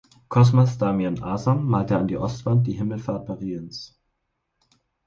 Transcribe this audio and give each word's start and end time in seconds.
Cosmas 0.35 0.71
Damian 0.79 1.19
Asam 1.33 1.59
malte 1.73 1.95
an 1.99 2.07
die 2.07 2.17
Ostwand 2.17 2.65
die 2.65 2.73
Himmelfahrt 2.73 3.29
Mariens. 3.29 4.01